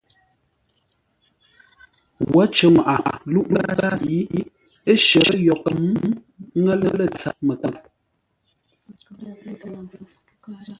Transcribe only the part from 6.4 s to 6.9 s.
nŋə́